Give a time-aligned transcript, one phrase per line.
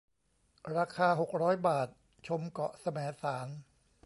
[0.77, 1.87] ราคา หกร้อย บาท
[2.27, 3.47] ชมเกาะแสมสาร